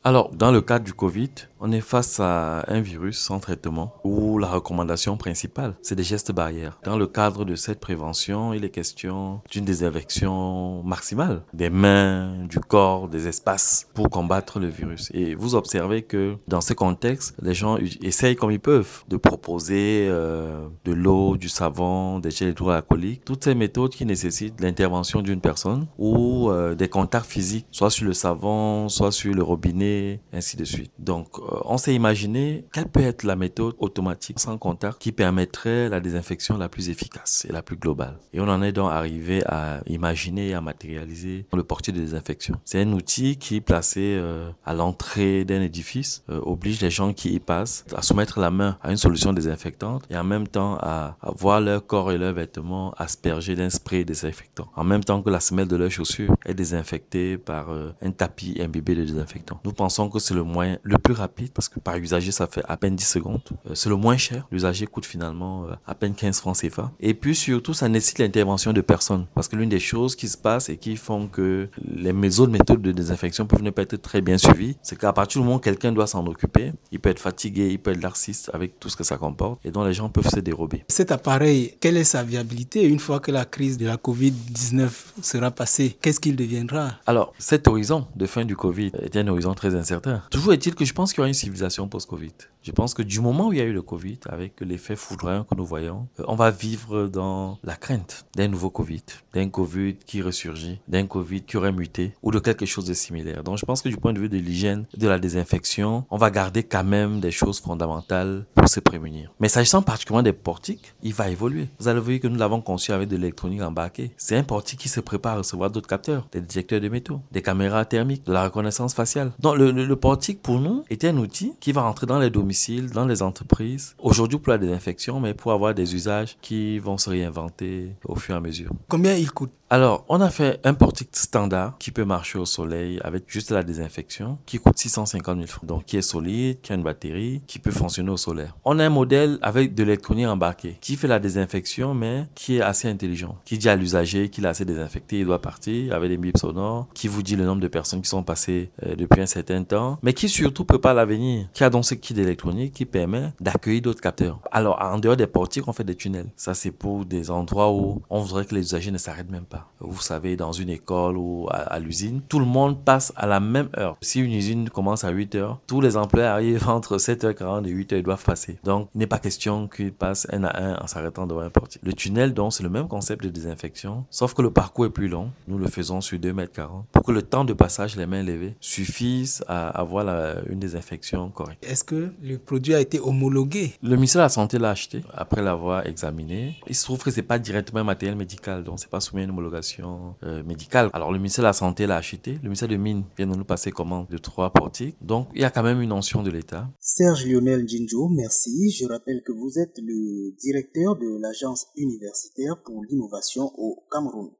Alors, 0.04 0.30
dans 0.32 0.52
le 0.52 0.60
cadre 0.60 0.84
du 0.84 0.94
Covid, 0.94 1.30
on 1.60 1.72
est 1.72 1.80
face 1.80 2.18
à 2.20 2.64
un 2.68 2.80
virus 2.80 3.18
sans 3.18 3.38
traitement 3.38 3.94
où 4.02 4.38
la 4.38 4.48
recommandation 4.48 5.16
principale, 5.16 5.74
c'est 5.82 5.94
des 5.94 6.02
gestes 6.02 6.32
barrières. 6.32 6.78
Dans 6.84 6.96
le 6.96 7.06
cadre 7.06 7.44
de 7.44 7.54
cette 7.54 7.80
prévention, 7.80 8.54
il 8.54 8.64
est 8.64 8.70
question 8.70 9.42
d'une 9.50 9.64
désinfection 9.64 10.82
maximale 10.82 11.42
des 11.52 11.70
mains, 11.70 12.46
du 12.48 12.58
corps, 12.60 13.08
des 13.08 13.28
espaces 13.28 13.88
pour 13.94 14.08
combattre 14.08 14.58
le 14.58 14.68
virus. 14.68 15.10
Et 15.12 15.34
vous 15.34 15.54
observez 15.54 16.02
que 16.02 16.36
dans 16.48 16.62
ce 16.62 16.72
contexte, 16.72 17.34
les 17.42 17.54
gens 17.54 17.76
essayent 18.02 18.36
comme 18.36 18.50
ils 18.50 18.60
peuvent 18.60 19.04
de 19.08 19.16
proposer 19.16 20.06
euh, 20.08 20.66
de 20.84 20.92
l'eau, 20.92 21.36
du 21.36 21.48
savon, 21.48 22.18
des 22.20 22.30
gels 22.30 22.50
hydroalcooliques, 22.50 23.24
toutes 23.24 23.44
ces 23.44 23.54
méthodes 23.54 23.92
qui 23.92 24.06
nécessitent 24.06 24.60
l'intervention 24.60 25.20
d'une 25.20 25.40
personne 25.40 25.86
ou 25.98 26.50
euh, 26.50 26.74
des 26.74 26.88
contacts 26.88 27.26
physiques, 27.26 27.66
soit 27.70 27.90
sur 27.90 28.06
le 28.06 28.14
savon, 28.14 28.88
soit 28.88 29.12
sur 29.12 29.34
le 29.34 29.42
robinet, 29.42 30.20
ainsi 30.32 30.56
de 30.56 30.64
suite. 30.64 30.92
Donc, 30.98 31.28
on 31.64 31.78
s'est 31.78 31.94
imaginé 31.94 32.64
quelle 32.72 32.88
peut 32.88 33.00
être 33.00 33.24
la 33.24 33.36
méthode 33.36 33.74
automatique 33.78 34.40
sans 34.40 34.58
contact 34.58 34.98
qui 34.98 35.12
permettrait 35.12 35.88
la 35.88 36.00
désinfection 36.00 36.56
la 36.56 36.68
plus 36.68 36.88
efficace 36.90 37.46
et 37.48 37.52
la 37.52 37.62
plus 37.62 37.76
globale. 37.76 38.18
Et 38.32 38.40
on 38.40 38.48
en 38.48 38.62
est 38.62 38.72
donc 38.72 38.90
arrivé 38.90 39.42
à 39.46 39.80
imaginer 39.86 40.48
et 40.48 40.54
à 40.54 40.60
matérialiser 40.60 41.46
le 41.52 41.62
portier 41.62 41.92
de 41.92 42.00
désinfection. 42.00 42.56
C'est 42.64 42.80
un 42.80 42.92
outil 42.92 43.36
qui, 43.36 43.60
placé 43.60 44.16
euh, 44.18 44.50
à 44.64 44.74
l'entrée 44.74 45.44
d'un 45.44 45.62
édifice, 45.62 46.22
euh, 46.30 46.40
oblige 46.42 46.80
les 46.80 46.90
gens 46.90 47.12
qui 47.12 47.34
y 47.34 47.40
passent 47.40 47.84
à 47.94 48.02
soumettre 48.02 48.40
la 48.40 48.50
main 48.50 48.78
à 48.82 48.90
une 48.90 48.96
solution 48.96 49.32
désinfectante 49.32 50.04
et 50.10 50.16
en 50.16 50.24
même 50.24 50.48
temps 50.48 50.78
à, 50.80 51.16
voir 51.36 51.60
leur 51.60 51.86
corps 51.86 52.12
et 52.12 52.18
leurs 52.18 52.34
vêtements 52.34 52.92
aspergés 52.98 53.56
d'un 53.56 53.70
spray 53.70 54.04
désinfectant. 54.04 54.68
En 54.76 54.84
même 54.84 55.04
temps 55.04 55.22
que 55.22 55.30
la 55.30 55.40
semelle 55.40 55.68
de 55.68 55.76
leurs 55.76 55.90
chaussures 55.90 56.34
est 56.44 56.54
désinfectée 56.54 57.38
par 57.38 57.68
un 57.70 58.10
tapis 58.10 58.56
imbibé 58.60 58.94
de 58.94 59.04
désinfectant. 59.04 59.60
Nous 59.64 59.72
pensons 59.72 60.08
que 60.08 60.18
c'est 60.18 60.34
le 60.34 60.42
moyen 60.42 60.78
le 60.82 60.98
plus 60.98 61.14
rapide 61.14 61.39
parce 61.48 61.68
que 61.68 61.80
par 61.80 61.96
usager, 61.96 62.32
ça 62.32 62.46
fait 62.46 62.62
à 62.68 62.76
peine 62.76 62.96
10 62.96 63.04
secondes. 63.04 63.40
Euh, 63.68 63.74
c'est 63.74 63.88
le 63.88 63.96
moins 63.96 64.16
cher. 64.16 64.46
L'usager 64.50 64.86
coûte 64.86 65.06
finalement 65.06 65.64
euh, 65.64 65.74
à 65.86 65.94
peine 65.94 66.14
15 66.14 66.40
francs 66.40 66.58
CFA. 66.58 66.92
Et 67.00 67.14
puis 67.14 67.34
surtout, 67.34 67.74
ça 67.74 67.88
nécessite 67.88 68.18
l'intervention 68.18 68.72
de 68.72 68.80
personnes. 68.80 69.26
Parce 69.34 69.48
que 69.48 69.56
l'une 69.56 69.68
des 69.68 69.80
choses 69.80 70.16
qui 70.16 70.28
se 70.28 70.36
passe 70.36 70.68
et 70.68 70.76
qui 70.76 70.96
font 70.96 71.26
que 71.26 71.68
les 71.94 72.40
autres 72.40 72.52
méthodes 72.52 72.82
de 72.82 72.92
désinfection 72.92 73.46
peuvent 73.46 73.62
ne 73.62 73.70
pas 73.70 73.82
être 73.82 73.96
très 73.96 74.20
bien 74.20 74.38
suivies, 74.38 74.76
c'est 74.82 74.98
qu'à 74.98 75.12
partir 75.12 75.40
du 75.40 75.46
moment 75.46 75.56
où 75.56 75.60
quelqu'un 75.60 75.92
doit 75.92 76.06
s'en 76.06 76.26
occuper, 76.26 76.72
il 76.92 77.00
peut 77.00 77.10
être 77.10 77.20
fatigué, 77.20 77.70
il 77.70 77.78
peut 77.78 77.92
être 77.92 78.02
narcissiste 78.02 78.50
avec 78.52 78.78
tout 78.78 78.88
ce 78.88 78.96
que 78.96 79.04
ça 79.04 79.16
comporte 79.16 79.60
et 79.64 79.70
dont 79.70 79.84
les 79.84 79.94
gens 79.94 80.08
peuvent 80.08 80.28
se 80.28 80.40
dérober. 80.40 80.84
Cet 80.88 81.12
appareil, 81.12 81.74
quelle 81.80 81.96
est 81.96 82.04
sa 82.04 82.22
viabilité? 82.22 82.84
Une 82.84 82.98
fois 82.98 83.20
que 83.20 83.30
la 83.30 83.44
crise 83.44 83.78
de 83.78 83.86
la 83.86 83.96
Covid-19 83.96 84.88
sera 85.22 85.50
passée 85.50 85.96
Qu'est-ce 86.00 86.20
qu'il 86.20 86.36
deviendra? 86.36 86.92
Alors, 87.06 87.32
cet 87.38 87.68
horizon 87.68 88.06
de 88.16 88.26
fin 88.26 88.44
du 88.44 88.56
Covid 88.56 88.92
est 89.02 89.16
un 89.16 89.26
horizon 89.28 89.54
très 89.54 89.74
incertain. 89.74 90.22
Toujours 90.30 90.52
est-il 90.52 90.74
que 90.74 90.84
je 90.84 90.92
pense 90.92 91.12
qu'il 91.12 91.18
y 91.18 91.22
aura 91.22 91.29
une 91.30 91.34
civilisation 91.34 91.88
post-Covid. 91.88 92.32
Je 92.62 92.72
pense 92.72 92.92
que 92.92 93.02
du 93.02 93.20
moment 93.20 93.48
où 93.48 93.52
il 93.54 93.58
y 93.58 93.62
a 93.62 93.64
eu 93.64 93.72
le 93.72 93.80
Covid, 93.80 94.18
avec 94.28 94.60
l'effet 94.60 94.94
foudroyant 94.94 95.44
que 95.44 95.54
nous 95.54 95.64
voyons, 95.64 96.08
euh, 96.18 96.24
on 96.28 96.34
va 96.34 96.50
vivre 96.50 97.06
dans 97.06 97.58
la 97.64 97.74
crainte 97.74 98.26
d'un 98.36 98.48
nouveau 98.48 98.68
Covid, 98.68 99.02
d'un 99.32 99.48
Covid 99.48 99.94
qui 99.94 100.20
ressurgit, 100.20 100.78
d'un 100.86 101.06
Covid 101.06 101.42
qui 101.42 101.56
aurait 101.56 101.72
muté 101.72 102.12
ou 102.22 102.30
de 102.30 102.38
quelque 102.38 102.66
chose 102.66 102.84
de 102.84 102.92
similaire. 102.92 103.42
Donc 103.42 103.56
je 103.56 103.64
pense 103.64 103.80
que 103.80 103.88
du 103.88 103.96
point 103.96 104.12
de 104.12 104.20
vue 104.20 104.28
de 104.28 104.36
l'hygiène, 104.36 104.84
de 104.94 105.08
la 105.08 105.18
désinfection, 105.18 106.04
on 106.10 106.18
va 106.18 106.30
garder 106.30 106.62
quand 106.62 106.84
même 106.84 107.20
des 107.20 107.30
choses 107.30 107.60
fondamentales 107.60 108.44
pour 108.54 108.68
se 108.68 108.80
prémunir. 108.80 109.32
Mais 109.40 109.48
s'agissant 109.48 109.80
particulièrement 109.80 110.22
des 110.22 110.34
portiques, 110.34 110.94
il 111.02 111.14
va 111.14 111.30
évoluer. 111.30 111.68
Vous 111.78 111.88
allez 111.88 112.00
voir 112.00 112.20
que 112.20 112.28
nous 112.28 112.36
l'avons 112.36 112.60
conçu 112.60 112.92
avec 112.92 113.08
de 113.08 113.16
l'électronique 113.16 113.62
embarquée. 113.62 114.10
C'est 114.18 114.36
un 114.36 114.42
portique 114.42 114.80
qui 114.80 114.88
se 114.88 115.00
prépare 115.00 115.34
à 115.34 115.38
recevoir 115.38 115.70
d'autres 115.70 115.88
capteurs, 115.88 116.28
des 116.32 116.40
détecteurs 116.40 116.80
de 116.80 116.88
métaux, 116.88 117.20
des 117.32 117.40
caméras 117.40 117.84
thermiques, 117.84 118.26
de 118.26 118.32
la 118.32 118.44
reconnaissance 118.44 118.92
faciale. 118.92 119.32
Donc 119.38 119.56
le, 119.56 119.70
le, 119.70 119.96
portique 119.96 120.42
pour 120.42 120.60
nous 120.60 120.84
est 120.90 121.04
un 121.04 121.16
outil 121.20 121.52
qui 121.60 121.72
va 121.72 121.82
rentrer 121.82 122.06
dans 122.06 122.18
les 122.18 122.30
domiciles, 122.30 122.90
dans 122.90 123.06
les 123.06 123.22
entreprises, 123.22 123.94
aujourd'hui 123.98 124.38
pour 124.38 124.50
la 124.52 124.58
désinfection, 124.58 125.20
mais 125.20 125.34
pour 125.34 125.52
avoir 125.52 125.74
des 125.74 125.94
usages 125.94 126.36
qui 126.40 126.78
vont 126.78 126.98
se 126.98 127.10
réinventer 127.10 127.94
au 128.04 128.16
fur 128.16 128.34
et 128.34 128.38
à 128.38 128.40
mesure. 128.40 128.70
Combien 128.88 129.14
il 129.14 129.30
coûte 129.30 129.52
alors, 129.72 130.04
on 130.08 130.20
a 130.20 130.30
fait 130.30 130.58
un 130.64 130.74
portique 130.74 131.10
standard 131.12 131.78
qui 131.78 131.92
peut 131.92 132.04
marcher 132.04 132.40
au 132.40 132.44
soleil 132.44 132.98
avec 133.04 133.22
juste 133.28 133.52
la 133.52 133.62
désinfection, 133.62 134.36
qui 134.44 134.58
coûte 134.58 134.76
650 134.76 135.36
000 135.36 135.46
francs. 135.46 135.64
Donc, 135.64 135.84
qui 135.84 135.96
est 135.96 136.02
solide, 136.02 136.60
qui 136.60 136.72
a 136.72 136.74
une 136.74 136.82
batterie, 136.82 137.40
qui 137.46 137.60
peut 137.60 137.70
fonctionner 137.70 138.10
au 138.10 138.16
solaire. 138.16 138.56
On 138.64 138.80
a 138.80 138.84
un 138.84 138.90
modèle 138.90 139.38
avec 139.42 139.76
de 139.76 139.84
l'électronique 139.84 140.26
embarquée, 140.26 140.76
qui 140.80 140.96
fait 140.96 141.06
la 141.06 141.20
désinfection, 141.20 141.94
mais 141.94 142.26
qui 142.34 142.56
est 142.56 142.62
assez 142.62 142.88
intelligent. 142.88 143.38
Qui 143.44 143.58
dit 143.58 143.68
à 143.68 143.76
l'usager 143.76 144.28
qu'il 144.28 144.44
a 144.44 144.48
assez 144.48 144.64
désinfecté, 144.64 145.20
il 145.20 145.24
doit 145.24 145.40
partir 145.40 145.94
avec 145.94 146.10
des 146.10 146.16
bips 146.16 146.38
sonores, 146.38 146.88
qui 146.92 147.06
vous 147.06 147.22
dit 147.22 147.36
le 147.36 147.44
nombre 147.44 147.60
de 147.60 147.68
personnes 147.68 148.02
qui 148.02 148.08
sont 148.08 148.24
passées 148.24 148.72
euh, 148.82 148.96
depuis 148.96 149.20
un 149.20 149.26
certain 149.26 149.62
temps, 149.62 150.00
mais 150.02 150.14
qui 150.14 150.28
surtout 150.28 150.64
prépare 150.64 150.94
l'avenir, 150.94 151.46
qui 151.54 151.62
a 151.62 151.70
donc 151.70 151.84
ce 151.84 151.94
kit 151.94 152.12
d'électronique 152.12 152.74
qui 152.74 152.86
permet 152.86 153.32
d'accueillir 153.40 153.82
d'autres 153.82 154.00
capteurs. 154.00 154.40
Alors, 154.50 154.82
en 154.82 154.98
dehors 154.98 155.16
des 155.16 155.28
portiques, 155.28 155.68
on 155.68 155.72
fait 155.72 155.84
des 155.84 155.94
tunnels. 155.94 156.32
Ça, 156.34 156.54
c'est 156.54 156.72
pour 156.72 157.04
des 157.04 157.30
endroits 157.30 157.72
où 157.72 158.02
on 158.10 158.20
voudrait 158.20 158.46
que 158.46 158.56
les 158.56 158.62
usagers 158.62 158.90
ne 158.90 158.98
s'arrêtent 158.98 159.30
même 159.30 159.44
pas. 159.44 159.59
Vous 159.80 160.00
savez, 160.00 160.36
dans 160.36 160.52
une 160.52 160.68
école 160.68 161.16
ou 161.16 161.48
à, 161.50 161.78
l'usine, 161.78 162.20
tout 162.28 162.38
le 162.38 162.44
monde 162.44 162.84
passe 162.84 163.12
à 163.16 163.26
la 163.26 163.40
même 163.40 163.70
heure. 163.78 163.96
Si 164.02 164.20
une 164.20 164.32
usine 164.32 164.68
commence 164.68 165.04
à 165.04 165.10
8 165.10 165.34
heures, 165.36 165.58
tous 165.66 165.80
les 165.80 165.96
employés 165.96 166.26
arrivent 166.26 166.68
entre 166.68 166.98
7h40 166.98 167.66
et 167.66 167.72
8h, 167.72 167.96
ils 167.96 168.02
doivent 168.02 168.24
passer. 168.24 168.58
Donc, 168.64 168.88
il 168.94 168.98
n'est 168.98 169.06
pas 169.06 169.18
question 169.18 169.68
qu'ils 169.68 169.92
passent 169.92 170.26
un 170.32 170.44
à 170.44 170.62
un 170.62 170.76
en 170.76 170.86
s'arrêtant 170.86 171.26
devant 171.26 171.40
un 171.40 171.50
portier. 171.50 171.80
Le 171.82 171.92
tunnel, 171.92 172.34
donc, 172.34 172.52
c'est 172.52 172.62
le 172.62 172.68
même 172.68 172.88
concept 172.88 173.24
de 173.24 173.30
désinfection, 173.30 174.04
sauf 174.10 174.34
que 174.34 174.42
le 174.42 174.50
parcours 174.50 174.86
est 174.86 174.90
plus 174.90 175.08
long. 175.08 175.30
Nous 175.48 175.58
le 175.58 175.66
faisons 175.68 176.00
sur 176.00 176.18
2 176.18 176.32
mètres 176.32 176.52
40 176.52 176.86
pour 176.92 177.02
que 177.02 177.12
le 177.12 177.22
temps 177.22 177.44
de 177.44 177.52
passage, 177.52 177.96
les 177.96 178.06
mains 178.06 178.22
levées, 178.22 178.54
suffise 178.60 179.42
à 179.48 179.68
avoir 179.68 180.06
une 180.48 180.58
désinfection 180.58 181.30
correcte. 181.30 181.64
Est-ce 181.66 181.84
que 181.84 182.12
le 182.22 182.38
produit 182.38 182.74
a 182.74 182.80
été 182.80 183.00
homologué? 183.00 183.74
Le 183.82 183.96
ministère 183.96 184.20
de 184.20 184.24
la 184.24 184.28
Santé 184.28 184.58
l'a 184.58 184.70
acheté 184.70 185.02
après 185.14 185.42
l'avoir 185.42 185.86
examiné. 185.86 186.56
Il 186.66 186.74
se 186.74 186.84
trouve 186.84 187.02
que 187.02 187.10
c'est 187.10 187.22
pas 187.22 187.38
directement 187.38 187.80
un 187.80 187.84
matériel 187.84 188.16
médical, 188.16 188.64
donc 188.64 188.78
c'est 188.80 188.90
pas 188.90 189.00
soumis 189.00 189.22
à 189.22 189.24
une 189.24 189.30
homologation 189.30 189.49
euh, 189.54 190.42
médicale. 190.44 190.90
Alors 190.92 191.12
le 191.12 191.18
ministère 191.18 191.42
de 191.42 191.48
la 191.48 191.52
Santé 191.52 191.86
l'a 191.86 191.96
acheté, 191.96 192.34
le 192.34 192.48
ministère 192.48 192.68
de 192.68 192.76
Mines 192.76 193.04
vient 193.16 193.26
de 193.26 193.34
nous 193.34 193.44
passer 193.44 193.70
commande 193.70 194.08
de 194.08 194.18
trois 194.18 194.50
portiques. 194.50 194.96
Donc 195.00 195.28
il 195.34 195.40
y 195.40 195.44
a 195.44 195.50
quand 195.50 195.62
même 195.62 195.80
une 195.80 195.90
notion 195.90 196.22
de 196.22 196.30
l'État. 196.30 196.68
Serge 196.78 197.26
Lionel 197.26 197.68
Djinjo, 197.68 198.08
merci. 198.08 198.70
Je 198.70 198.86
rappelle 198.86 199.22
que 199.24 199.32
vous 199.32 199.58
êtes 199.58 199.78
le 199.78 200.32
directeur 200.40 200.96
de 200.96 201.20
l'Agence 201.20 201.66
universitaire 201.76 202.56
pour 202.64 202.84
l'innovation 202.84 203.52
au 203.56 203.84
Cameroun. 203.90 204.30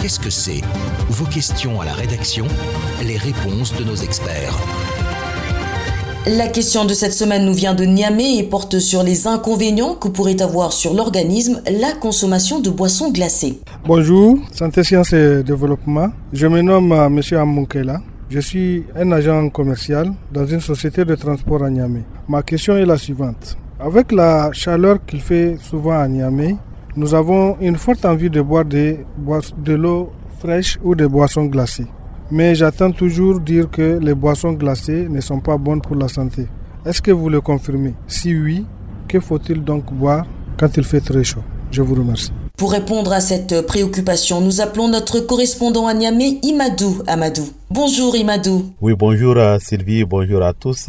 Qu'est-ce 0.00 0.20
que 0.20 0.30
c'est? 0.30 0.60
Vos 1.10 1.26
questions 1.26 1.80
à 1.80 1.84
la 1.84 1.92
rédaction, 1.92 2.46
les 3.02 3.16
réponses 3.16 3.76
de 3.76 3.84
nos 3.84 3.96
experts. 3.96 4.56
La 6.26 6.48
question 6.48 6.84
de 6.84 6.92
cette 6.92 7.12
semaine 7.12 7.46
nous 7.46 7.54
vient 7.54 7.74
de 7.74 7.84
Niamey 7.84 8.36
et 8.38 8.42
porte 8.42 8.78
sur 8.80 9.02
les 9.02 9.26
inconvénients 9.26 9.94
que 9.94 10.08
pourrait 10.08 10.42
avoir 10.42 10.72
sur 10.72 10.92
l'organisme 10.92 11.62
la 11.70 11.92
consommation 11.92 12.60
de 12.60 12.68
boissons 12.70 13.10
glacées. 13.10 13.60
Bonjour, 13.86 14.36
Santé 14.52 14.82
Sciences 14.84 15.12
et 15.14 15.42
Développement. 15.42 16.08
Je 16.32 16.46
me 16.46 16.60
nomme 16.60 16.92
euh, 16.92 17.06
M. 17.06 17.20
Amoukela. 17.38 18.00
Je 18.28 18.40
suis 18.40 18.84
un 18.94 19.10
agent 19.12 19.48
commercial 19.48 20.12
dans 20.30 20.44
une 20.44 20.60
société 20.60 21.04
de 21.04 21.14
transport 21.14 21.62
à 21.64 21.70
Niamey. 21.70 22.02
Ma 22.28 22.42
question 22.42 22.76
est 22.76 22.84
la 22.84 22.98
suivante. 22.98 23.56
Avec 23.80 24.12
la 24.12 24.50
chaleur 24.52 24.98
qu'il 25.06 25.20
fait 25.20 25.56
souvent 25.62 25.98
à 25.98 26.06
Niamey, 26.08 26.56
nous 26.96 27.14
avons 27.14 27.56
une 27.60 27.76
forte 27.76 28.04
envie 28.04 28.28
de 28.28 28.42
boire 28.42 28.64
de, 28.66 28.96
de 29.64 29.72
l'eau 29.72 30.10
fraîche 30.40 30.78
ou 30.84 30.94
des 30.94 31.06
boissons 31.08 31.46
glacées. 31.46 31.86
Mais 32.30 32.54
j'attends 32.54 32.90
toujours 32.92 33.40
dire 33.40 33.70
que 33.70 33.98
les 34.02 34.14
boissons 34.14 34.52
glacées 34.52 35.08
ne 35.08 35.20
sont 35.20 35.40
pas 35.40 35.56
bonnes 35.56 35.80
pour 35.80 35.96
la 35.96 36.08
santé. 36.08 36.46
Est-ce 36.84 37.00
que 37.00 37.10
vous 37.10 37.28
le 37.30 37.40
confirmez? 37.40 37.94
Si 38.06 38.34
oui, 38.34 38.66
que 39.08 39.18
faut-il 39.18 39.64
donc 39.64 39.92
boire 39.92 40.26
quand 40.58 40.76
il 40.76 40.84
fait 40.84 41.00
très 41.00 41.24
chaud? 41.24 41.42
Je 41.70 41.80
vous 41.82 41.94
remercie. 41.94 42.32
Pour 42.58 42.72
répondre 42.72 43.12
à 43.12 43.20
cette 43.20 43.66
préoccupation, 43.66 44.40
nous 44.40 44.60
appelons 44.60 44.88
notre 44.88 45.20
correspondant 45.20 45.86
à 45.86 45.94
Niamey, 45.94 46.38
Imadou 46.42 47.02
Amadou. 47.06 47.46
Bonjour 47.70 48.16
Imadou. 48.16 48.72
Oui, 48.80 48.94
bonjour 48.96 49.36
Sylvie, 49.60 50.02
bonjour 50.02 50.42
à 50.42 50.54
tous. 50.54 50.88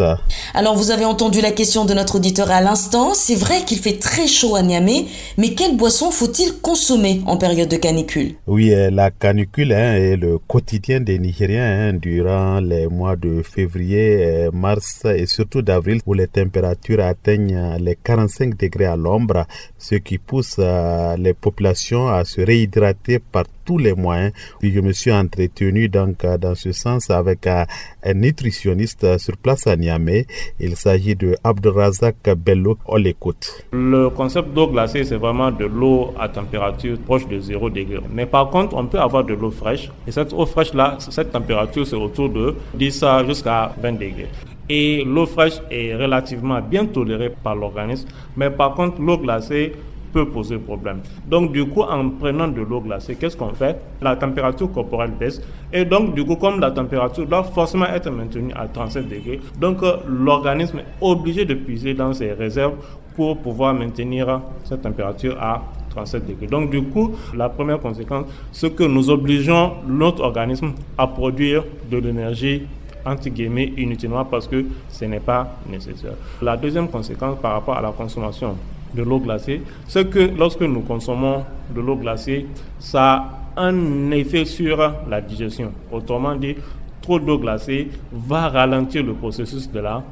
Alors 0.53 0.77
vous 0.77 0.91
avez 0.91 1.03
entendu 1.03 1.41
la 1.41 1.51
question 1.51 1.83
de 1.83 1.93
notre 1.93 2.15
auditeur 2.15 2.49
à 2.51 2.61
l'instant. 2.61 3.13
C'est 3.13 3.35
vrai 3.35 3.65
qu'il 3.65 3.79
fait 3.79 3.99
très 3.99 4.27
chaud 4.27 4.55
à 4.55 4.61
Niamey, 4.61 5.05
mais 5.37 5.55
quelle 5.55 5.75
boisson 5.75 6.09
faut-il 6.09 6.53
consommer 6.61 7.21
en 7.25 7.35
période 7.35 7.67
de 7.67 7.75
canicule? 7.75 8.35
Oui, 8.47 8.73
euh, 8.73 8.89
la 8.91 9.11
canicule 9.11 9.73
hein, 9.73 9.95
est 9.95 10.15
le 10.15 10.37
quotidien 10.37 11.01
des 11.01 11.19
Nigériens 11.19 11.89
hein, 11.89 11.93
durant 11.93 12.61
les 12.61 12.87
mois 12.87 13.17
de 13.17 13.41
février, 13.43 14.23
euh, 14.25 14.51
mars 14.53 15.03
et 15.03 15.25
surtout 15.25 15.61
d'avril 15.61 15.99
où 16.05 16.13
les 16.13 16.27
températures 16.27 17.01
atteignent 17.03 17.75
les 17.81 17.97
45 18.01 18.57
degrés 18.57 18.85
à 18.85 18.95
l'ombre, 18.95 19.45
ce 19.77 19.95
qui 19.95 20.17
pousse 20.17 20.55
euh, 20.59 21.17
les 21.17 21.33
populations 21.33 22.07
à 22.07 22.23
se 22.23 22.39
réhydrater 22.39 23.19
par 23.19 23.43
tous 23.65 23.77
les 23.77 23.93
moyens. 23.93 24.31
Puis 24.59 24.71
je 24.73 24.79
me 24.79 24.93
suis 24.93 25.11
entretenu 25.11 25.89
donc 25.89 26.25
dans 26.39 26.55
ce 26.55 26.68
sens 26.71 27.09
avec 27.09 27.47
un, 27.47 27.65
nutritionniste 28.13 29.17
sur 29.17 29.37
place 29.37 29.67
à 29.67 29.75
Niamey. 29.75 30.25
Il 30.59 30.75
s'agit 30.75 31.15
de 31.15 31.35
Abdelrazak 31.43 32.29
Bello. 32.37 32.77
On 32.85 32.95
l'écoute. 32.97 33.65
Le 33.71 34.09
concept 34.09 34.53
d'eau 34.53 34.67
glacée, 34.67 35.03
c'est 35.03 35.15
vraiment 35.17 35.51
de 35.51 35.65
l'eau 35.65 36.13
à 36.19 36.29
température 36.29 36.97
proche 36.99 37.27
de 37.27 37.39
0 37.39 37.69
degré. 37.69 37.99
Mais 38.13 38.25
par 38.25 38.49
contre, 38.49 38.75
on 38.75 38.85
peut 38.85 38.99
avoir 38.99 39.23
de 39.23 39.33
l'eau 39.33 39.51
fraîche. 39.51 39.91
Et 40.07 40.11
cette 40.11 40.33
eau 40.33 40.45
fraîche-là, 40.45 40.97
cette 40.99 41.31
température, 41.31 41.85
c'est 41.85 41.95
autour 41.95 42.29
de 42.29 42.55
10 42.75 43.03
jusqu'à 43.27 43.73
20 43.81 43.91
degrés 43.93 44.29
et 44.69 45.03
l'eau 45.03 45.25
fraîche 45.25 45.59
est 45.71 45.95
relativement 45.95 46.61
bien 46.61 46.85
tolérée 46.85 47.31
par 47.43 47.55
l'organisme. 47.55 48.07
Mais 48.37 48.51
par 48.51 48.75
contre, 48.75 49.01
l'eau 49.01 49.17
glacée 49.17 49.73
peut 50.11 50.25
poser 50.27 50.57
problème. 50.57 50.99
Donc 51.27 51.51
du 51.51 51.65
coup, 51.65 51.81
en 51.81 52.09
prenant 52.09 52.47
de 52.47 52.61
l'eau 52.61 52.81
glacée, 52.81 53.15
qu'est-ce 53.15 53.37
qu'on 53.37 53.53
fait? 53.53 53.77
La 54.01 54.15
température 54.15 54.71
corporelle 54.71 55.11
baisse. 55.19 55.41
Et 55.71 55.85
donc 55.85 56.15
du 56.15 56.25
coup, 56.25 56.35
comme 56.35 56.59
la 56.59 56.71
température 56.71 57.25
doit 57.25 57.43
forcément 57.43 57.85
être 57.85 58.09
maintenue 58.09 58.51
à 58.55 58.67
37 58.67 59.07
degrés, 59.07 59.39
donc 59.59 59.83
euh, 59.83 59.97
l'organisme 60.07 60.79
est 60.79 60.85
obligé 61.01 61.45
de 61.45 61.53
puiser 61.53 61.93
dans 61.93 62.13
ses 62.13 62.33
réserves 62.33 62.73
pour 63.15 63.37
pouvoir 63.37 63.73
maintenir 63.73 64.41
cette 64.63 64.81
température 64.81 65.37
à 65.41 65.61
37 65.89 66.25
degrés. 66.27 66.47
Donc 66.47 66.69
du 66.69 66.81
coup, 66.83 67.11
la 67.35 67.49
première 67.49 67.79
conséquence, 67.79 68.25
c'est 68.51 68.73
que 68.73 68.83
nous 68.83 69.09
obligeons 69.09 69.73
notre 69.87 70.23
organisme 70.23 70.71
à 70.97 71.07
produire 71.07 71.63
de 71.91 71.97
l'énergie 71.97 72.63
entre 73.05 73.29
guillemets 73.29 73.73
inutilement 73.77 74.25
parce 74.25 74.47
que 74.47 74.65
ce 74.89 75.05
n'est 75.05 75.19
pas 75.19 75.55
nécessaire. 75.69 76.13
La 76.41 76.57
deuxième 76.57 76.87
conséquence 76.87 77.37
par 77.41 77.53
rapport 77.53 77.77
à 77.77 77.81
la 77.81 77.91
consommation 77.91 78.55
de 78.93 79.03
l'eau 79.03 79.19
glacée, 79.19 79.61
c'est 79.87 80.09
que 80.09 80.19
lorsque 80.37 80.61
nous 80.61 80.81
consommons 80.81 81.43
de 81.73 81.81
l'eau 81.81 81.95
glacée, 81.95 82.45
ça 82.79 83.13
a 83.55 83.61
un 83.61 84.11
effet 84.11 84.45
sur 84.45 84.77
la 85.09 85.21
digestion. 85.21 85.71
Autrement 85.91 86.35
dit, 86.35 86.55
trop 87.01 87.19
d'eau 87.19 87.37
glacée 87.37 87.87
va 88.11 88.49
ralentir 88.49 89.03
le 89.03 89.13
processus 89.13 89.69
de 89.71 89.79
la, 89.79 90.03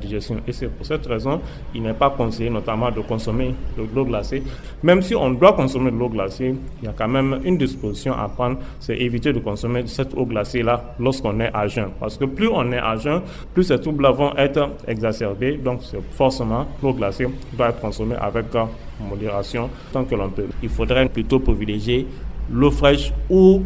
digestion. 0.00 0.36
Et 0.48 0.52
c'est 0.52 0.68
pour 0.68 0.86
cette 0.86 1.04
raison 1.06 1.40
il 1.74 1.82
n'est 1.82 1.92
pas 1.92 2.08
conseillé 2.10 2.48
notamment 2.48 2.90
de 2.90 3.00
consommer 3.00 3.54
de 3.76 3.84
l'eau 3.94 4.04
glacée. 4.04 4.42
Même 4.82 5.02
si 5.02 5.14
on 5.14 5.30
doit 5.30 5.52
consommer 5.52 5.90
de 5.90 5.96
l'eau 5.96 6.08
glacée, 6.08 6.54
il 6.80 6.84
y 6.86 6.88
a 6.88 6.94
quand 6.96 7.08
même 7.08 7.40
une 7.44 7.58
disposition 7.58 8.14
à 8.14 8.28
prendre, 8.28 8.58
c'est 8.80 8.96
éviter 8.96 9.32
de 9.32 9.40
consommer 9.40 9.82
cette 9.86 10.14
eau 10.14 10.24
glacée-là 10.24 10.94
lorsqu'on 10.98 11.38
est 11.40 11.50
à 11.54 11.66
jeun. 11.66 11.90
Parce 12.00 12.16
que 12.16 12.24
plus 12.24 12.48
on 12.48 12.72
est 12.72 12.78
à 12.78 12.96
jeun, 12.96 13.20
plus 13.52 13.64
ces 13.64 13.78
troubles 13.78 14.06
vont 14.08 14.34
être 14.36 14.70
exacerbés. 14.86 15.58
Donc 15.58 15.80
forcément 16.12 16.66
l'eau 16.82 16.94
glacée 16.94 17.26
doit 17.52 17.68
être 17.68 17.80
consommée 17.80 18.16
avec 18.16 18.46
modération 19.00 19.68
tant 19.92 20.04
que 20.04 20.14
l'on 20.14 20.30
peut. 20.30 20.46
Il 20.62 20.68
faudrait 20.68 21.08
plutôt 21.08 21.38
privilégier 21.40 22.06
l'eau 22.50 22.70
fraîche 22.70 23.12
ou 23.28 23.62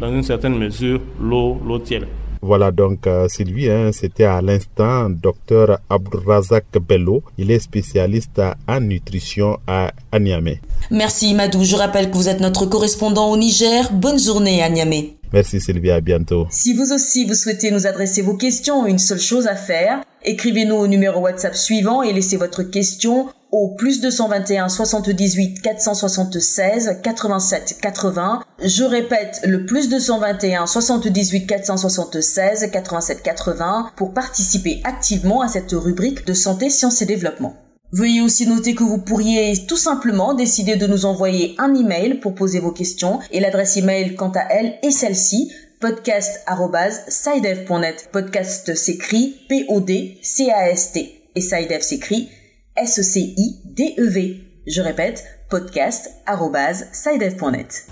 dans 0.00 0.12
une 0.12 0.22
certaine 0.22 0.58
mesure 0.58 1.00
l'eau, 1.20 1.58
l'eau 1.66 1.78
tiède. 1.78 2.06
Voilà 2.42 2.70
donc 2.70 3.06
euh, 3.06 3.26
Sylvie, 3.28 3.68
hein, 3.70 3.90
c'était 3.92 4.24
à 4.24 4.40
l'instant 4.40 5.08
docteur 5.10 5.78
Abdrazak 5.90 6.66
Bello. 6.86 7.22
Il 7.38 7.50
est 7.50 7.58
spécialiste 7.58 8.40
en 8.68 8.80
nutrition 8.80 9.58
à, 9.66 9.90
Niamey. 10.18 10.60
Merci 10.90 11.34
Madou. 11.34 11.64
Je 11.64 11.76
rappelle 11.76 12.10
que 12.10 12.16
vous 12.16 12.28
êtes 12.28 12.40
notre 12.40 12.66
correspondant 12.66 13.30
au 13.30 13.36
Niger. 13.36 13.90
Bonne 13.92 14.18
journée 14.18 14.62
à 14.62 14.68
Niamey. 14.68 15.16
Merci 15.32 15.60
Sylvie, 15.60 15.90
à 15.90 16.00
bientôt. 16.00 16.46
Si 16.50 16.72
vous 16.74 16.92
aussi 16.92 17.24
vous 17.24 17.34
souhaitez 17.34 17.70
nous 17.70 17.86
adresser 17.86 18.22
vos 18.22 18.36
questions, 18.36 18.86
une 18.86 18.98
seule 18.98 19.18
chose 19.18 19.48
à 19.48 19.56
faire, 19.56 20.02
écrivez-nous 20.24 20.76
au 20.76 20.86
numéro 20.86 21.20
WhatsApp 21.20 21.56
suivant 21.56 22.02
et 22.02 22.12
laissez 22.12 22.36
votre 22.36 22.62
question 22.62 23.26
au 23.52 23.74
plus 23.76 24.00
221 24.00 24.68
78 24.68 25.62
476 25.62 26.98
87 27.02 27.78
80. 27.80 28.42
Je 28.62 28.84
répète 28.84 29.40
le 29.44 29.64
plus 29.66 29.88
221 29.88 30.66
78 30.66 31.46
476 31.46 32.70
87 32.70 33.22
80 33.22 33.90
pour 33.96 34.12
participer 34.12 34.82
activement 34.84 35.40
à 35.42 35.48
cette 35.48 35.72
rubrique 35.72 36.26
de 36.26 36.34
santé, 36.34 36.68
sciences 36.70 37.02
et 37.02 37.06
développement. 37.06 37.54
Veuillez 37.92 38.20
aussi 38.20 38.48
noter 38.48 38.74
que 38.74 38.82
vous 38.82 38.98
pourriez 38.98 39.64
tout 39.66 39.76
simplement 39.76 40.34
décider 40.34 40.74
de 40.76 40.88
nous 40.88 41.06
envoyer 41.06 41.54
un 41.58 41.72
email 41.74 42.14
pour 42.14 42.34
poser 42.34 42.58
vos 42.58 42.72
questions 42.72 43.20
et 43.30 43.38
l'adresse 43.40 43.76
email 43.76 44.16
quant 44.16 44.32
à 44.34 44.42
elle 44.50 44.78
est 44.82 44.90
celle-ci 44.90 45.52
podcast@sidev.net. 45.80 48.08
Podcast 48.12 48.74
s'écrit 48.74 49.36
P 49.48 49.66
O 49.68 49.80
et 49.86 50.18
Sidev 50.20 51.82
s'écrit 51.82 52.28
S-E-C-I-D-E-V. 52.76 54.40
Je 54.66 54.82
répète, 54.82 55.24
podcast.sidev.net. 55.48 57.86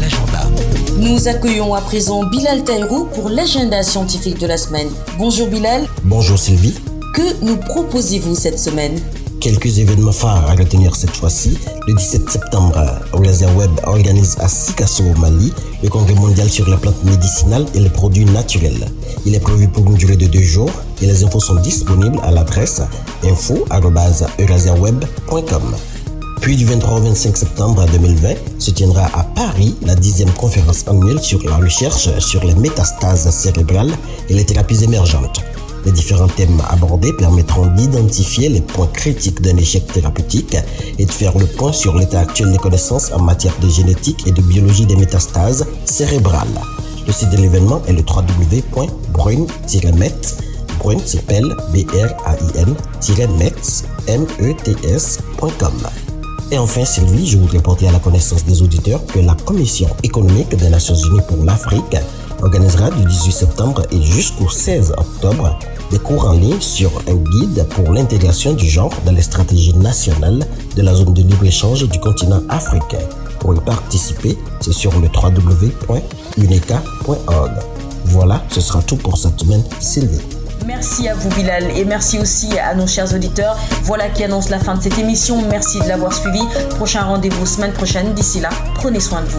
L'agenda. 0.00 0.40
Nous 0.98 1.28
accueillons 1.28 1.74
à 1.74 1.80
présent 1.80 2.24
Bilal 2.24 2.64
Taïrou 2.64 3.04
pour 3.06 3.28
l'agenda 3.28 3.84
scientifique 3.84 4.38
de 4.38 4.46
la 4.46 4.56
semaine. 4.56 4.88
Bonjour 5.16 5.46
Bilal. 5.48 5.86
Bonjour 6.02 6.38
Sylvie. 6.38 6.74
Que 7.14 7.44
nous 7.44 7.56
proposez-vous 7.56 8.34
cette 8.34 8.58
semaine? 8.58 8.98
Quelques 9.44 9.78
événements 9.78 10.10
phares 10.10 10.48
à 10.48 10.54
retenir 10.54 10.96
cette 10.96 11.14
fois-ci. 11.14 11.58
Le 11.86 11.92
17 11.92 12.30
septembre, 12.30 12.82
Eurasia 13.12 13.52
Web 13.52 13.70
organise 13.84 14.38
à 14.40 14.48
Sikasso 14.48 15.04
au 15.04 15.12
Mali 15.20 15.52
le 15.82 15.90
congrès 15.90 16.14
mondial 16.14 16.48
sur 16.48 16.66
les 16.66 16.78
plantes 16.78 17.04
médicinales 17.04 17.66
et 17.74 17.80
les 17.80 17.90
produits 17.90 18.24
naturels. 18.24 18.88
Il 19.26 19.34
est 19.34 19.40
prévu 19.40 19.68
pour 19.68 19.86
une 19.86 19.96
durée 19.96 20.16
de 20.16 20.28
deux 20.28 20.40
jours 20.40 20.70
et 21.02 21.06
les 21.06 21.24
infos 21.24 21.40
sont 21.40 21.56
disponibles 21.56 22.18
à 22.22 22.30
l'adresse 22.30 22.80
info.eurasiaweb.com. 23.22 25.76
Puis 26.40 26.56
du 26.56 26.64
23 26.64 27.00
au 27.00 27.02
25 27.02 27.36
septembre 27.36 27.84
2020 27.92 28.36
se 28.58 28.70
tiendra 28.70 29.10
à 29.12 29.24
Paris 29.24 29.76
la 29.82 29.94
dixième 29.94 30.30
conférence 30.30 30.88
annuelle 30.88 31.20
sur 31.20 31.44
la 31.44 31.56
recherche 31.56 32.08
sur 32.18 32.42
les 32.44 32.54
métastases 32.54 33.28
cérébrales 33.28 33.92
et 34.30 34.36
les 34.36 34.46
thérapies 34.46 34.84
émergentes. 34.84 35.42
Les 35.86 35.92
différents 35.92 36.28
thèmes 36.28 36.62
abordés 36.70 37.12
permettront 37.12 37.66
d'identifier 37.66 38.48
les 38.48 38.60
points 38.60 38.86
critiques 38.86 39.42
d'un 39.42 39.56
échec 39.56 39.86
thérapeutique 39.86 40.56
et 40.98 41.04
de 41.04 41.12
faire 41.12 41.36
le 41.38 41.46
point 41.46 41.72
sur 41.72 41.94
l'état 41.96 42.20
actuel 42.20 42.52
des 42.52 42.58
connaissances 42.58 43.12
en 43.12 43.20
matière 43.20 43.54
de 43.60 43.68
génétique 43.68 44.26
et 44.26 44.32
de 44.32 44.40
biologie 44.42 44.86
des 44.86 44.96
métastases 44.96 45.66
cérébrales. 45.84 46.60
Le 47.06 47.12
site 47.12 47.30
de 47.30 47.36
l'événement 47.36 47.82
est 47.86 47.92
le 47.92 48.02
www.brun-met 48.02 48.94
Brun 50.78 50.98
s'appelle 51.04 51.54
B-R-A-I-N-mets.com. 51.72 52.72
Et 56.50 56.58
enfin, 56.58 56.84
Sylvie, 56.84 57.26
je 57.26 57.38
voudrais 57.38 57.60
porter 57.60 57.88
à 57.88 57.92
la 57.92 57.98
connaissance 57.98 58.44
des 58.44 58.60
auditeurs 58.60 59.04
que 59.06 59.18
la 59.18 59.34
Commission 59.34 59.88
économique 60.02 60.54
des 60.54 60.68
Nations 60.68 60.94
Unies 60.94 61.22
pour 61.26 61.42
l'Afrique 61.42 61.96
organisera 62.42 62.90
du 62.90 63.02
18 63.04 63.32
septembre 63.32 63.82
et 63.90 64.02
jusqu'au 64.02 64.50
16 64.50 64.92
octobre 64.98 65.58
des 65.94 66.00
cours 66.00 66.28
en 66.28 66.32
ligne 66.32 66.60
sur 66.60 66.90
un 67.06 67.14
guide 67.14 67.64
pour 67.70 67.92
l'intégration 67.92 68.52
du 68.52 68.68
genre 68.68 68.92
dans 69.06 69.12
les 69.12 69.22
stratégies 69.22 69.76
nationales 69.76 70.44
de 70.74 70.82
la 70.82 70.92
zone 70.92 71.14
de 71.14 71.22
libre-échange 71.22 71.88
du 71.88 72.00
continent 72.00 72.42
africain. 72.48 72.98
Pour 73.38 73.54
y 73.54 73.60
participer, 73.60 74.36
c'est 74.60 74.72
sur 74.72 74.90
le 74.98 75.06
www.uneca.org. 75.06 77.52
Voilà, 78.06 78.42
ce 78.48 78.60
sera 78.60 78.82
tout 78.82 78.96
pour 78.96 79.16
cette 79.16 79.38
semaine, 79.38 79.62
Sylvie. 79.78 80.18
Merci 80.66 81.08
à 81.08 81.14
vous 81.14 81.28
Bilal 81.28 81.70
et 81.76 81.84
merci 81.84 82.18
aussi 82.18 82.58
à 82.58 82.74
nos 82.74 82.88
chers 82.88 83.14
auditeurs. 83.14 83.56
Voilà 83.84 84.08
qui 84.08 84.24
annonce 84.24 84.50
la 84.50 84.58
fin 84.58 84.74
de 84.74 84.82
cette 84.82 84.98
émission. 84.98 85.42
Merci 85.48 85.78
de 85.78 85.86
l'avoir 85.86 86.12
suivi. 86.12 86.40
Prochain 86.70 87.04
rendez-vous 87.04 87.46
semaine 87.46 87.72
prochaine. 87.72 88.14
D'ici 88.14 88.40
là, 88.40 88.48
prenez 88.74 88.98
soin 88.98 89.22
de 89.22 89.28
vous. 89.28 89.38